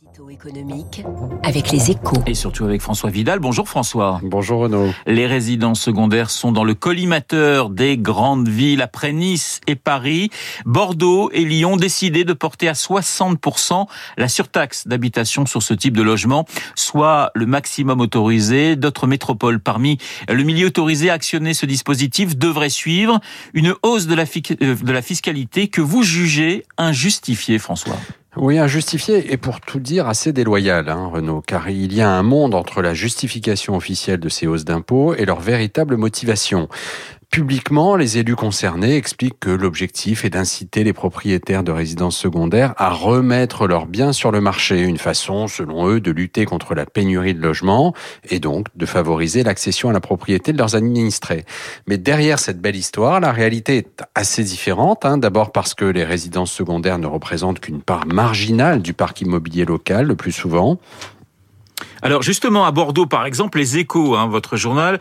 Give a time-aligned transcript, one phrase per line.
[0.00, 1.02] Édito économique
[1.42, 2.22] avec les échos.
[2.26, 3.40] Et surtout avec François Vidal.
[3.40, 4.20] Bonjour François.
[4.22, 4.92] Bonjour Renaud.
[5.06, 10.30] Les résidences secondaires sont dans le collimateur des grandes villes après Nice et Paris.
[10.64, 15.96] Bordeaux et Lyon ont décidé de porter à 60% la surtaxe d'habitation sur ce type
[15.96, 16.44] de logement,
[16.76, 18.76] soit le maximum autorisé.
[18.76, 23.18] D'autres métropoles parmi le milieu autorisé à actionner ce dispositif devraient suivre
[23.52, 24.24] une hausse de la,
[24.62, 27.96] euh, de la fiscalité que vous jugez injustifiée, François.
[28.36, 32.22] Oui, injustifié et pour tout dire assez déloyal, hein, Renaud, car il y a un
[32.22, 36.68] monde entre la justification officielle de ces hausses d'impôts et leur véritable motivation.
[37.30, 42.88] Publiquement, les élus concernés expliquent que l'objectif est d'inciter les propriétaires de résidences secondaires à
[42.88, 47.34] remettre leurs biens sur le marché, une façon, selon eux, de lutter contre la pénurie
[47.34, 47.94] de logements
[48.30, 51.44] et donc de favoriser l'accession à la propriété de leurs administrés.
[51.86, 55.04] Mais derrière cette belle histoire, la réalité est assez différente.
[55.04, 55.18] Hein.
[55.18, 60.06] D'abord parce que les résidences secondaires ne représentent qu'une part marginale du parc immobilier local,
[60.06, 60.78] le plus souvent.
[62.02, 65.00] Alors justement, à Bordeaux, par exemple, les échos, hein, votre journal,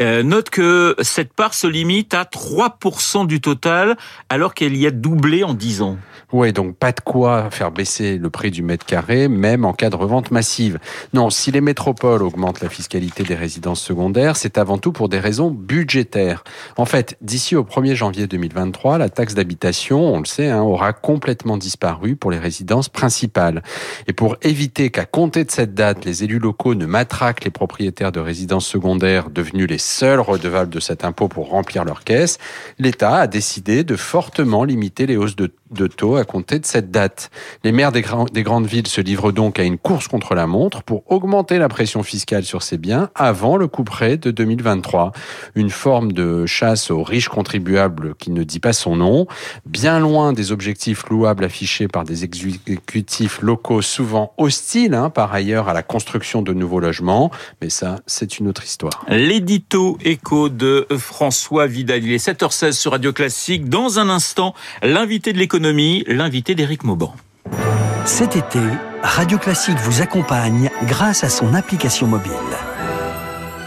[0.00, 3.96] euh, note que cette part se limite à 3% du total,
[4.28, 5.98] alors qu'elle y a doublé en 10 ans.
[6.32, 9.90] Oui, donc pas de quoi faire baisser le prix du mètre carré, même en cas
[9.90, 10.78] de revente massive.
[11.14, 15.20] Non, si les métropoles augmentent la fiscalité des résidences secondaires, c'est avant tout pour des
[15.20, 16.44] raisons budgétaires.
[16.76, 20.92] En fait, d'ici au 1er janvier 2023, la taxe d'habitation, on le sait, hein, aura
[20.92, 23.62] complètement disparu pour les résidences principales.
[24.06, 28.12] Et pour éviter qu'à compter de cette date, les élus locaux ne matraquent les propriétaires
[28.12, 32.38] de résidences secondaires devenus les seuls redevables de cet impôt pour remplir leur caisse,
[32.78, 36.90] l'État a décidé de fortement limiter les hausses de, de taux à compter de cette
[36.90, 37.30] date.
[37.64, 40.82] Les maires des, des, grandes villes se livrent donc à une course contre la montre
[40.82, 45.12] pour augmenter la pression fiscale sur ces biens avant le coup près de 2023.
[45.54, 49.26] Une forme de chasse aux riches contribuables qui ne dit pas son nom,
[49.66, 55.68] bien loin des objectifs louables affichés par des exécutifs locaux souvent hostiles, hein, par ailleurs,
[55.68, 57.30] à la construction de nouveaux logements.
[57.60, 59.04] Mais ça, c'est une autre histoire.
[59.08, 62.04] L'édito écho de François Vidal.
[62.04, 63.68] Il est 7h16 sur Radio Classique.
[63.68, 67.14] Dans un instant, l'invité de l'invité d'Éric Mauban.
[68.04, 68.60] Cet été,
[69.02, 72.32] Radio Classique vous accompagne grâce à son application mobile.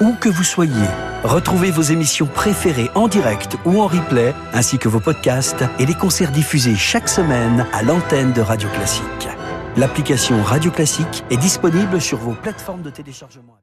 [0.00, 0.88] Où que vous soyez,
[1.24, 5.94] retrouvez vos émissions préférées en direct ou en replay, ainsi que vos podcasts et les
[5.94, 9.28] concerts diffusés chaque semaine à l'antenne de Radio Classique.
[9.76, 13.60] L'application Radio Classique est disponible sur vos plateformes de téléchargement.